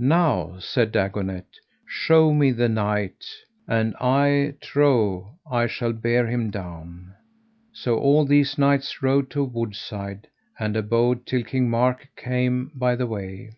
Now, 0.00 0.58
said 0.58 0.90
Dagonet, 0.90 1.46
shew 1.86 2.34
me 2.34 2.50
the 2.50 2.68
knight, 2.68 3.24
and 3.68 3.94
I 4.00 4.54
trow 4.60 5.38
I 5.48 5.68
shall 5.68 5.92
bear 5.92 6.26
him 6.26 6.50
down. 6.50 7.14
So 7.72 7.96
all 7.96 8.24
these 8.24 8.58
knights 8.58 9.04
rode 9.04 9.30
to 9.30 9.42
a 9.42 9.44
woodside, 9.44 10.26
and 10.58 10.76
abode 10.76 11.26
till 11.26 11.44
King 11.44 11.70
Mark 11.70 12.08
came 12.16 12.72
by 12.74 12.96
the 12.96 13.06
way. 13.06 13.52